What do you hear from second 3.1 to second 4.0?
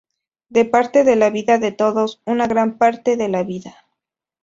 de la vida".